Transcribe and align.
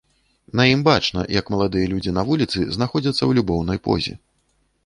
На 0.59 0.63
ім 0.75 0.79
бачна, 0.87 1.25
як 1.39 1.51
маладыя 1.55 1.91
людзі 1.93 2.13
на 2.17 2.25
вуліцы 2.31 2.59
знаходзяцца 2.79 3.17
ў 3.17 3.31
любоўнай 3.41 3.79
позе. 3.91 4.21